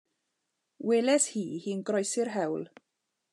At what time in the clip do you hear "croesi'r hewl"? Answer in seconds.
1.91-2.67